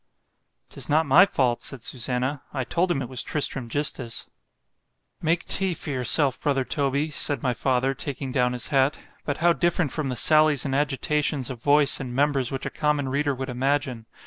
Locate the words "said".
1.61-1.79, 7.11-7.43